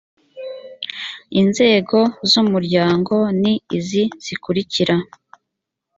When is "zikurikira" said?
4.25-4.95